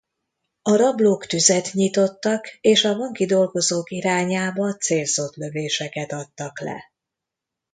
[0.61, 6.91] A rablók tüzet nyitottak és a banki dolgozók irányába célzott lövéseket adtak le.